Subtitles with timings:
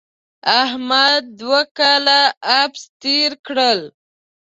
[0.63, 2.19] احمد دوه کاله
[2.59, 3.79] عبث تېر کړل.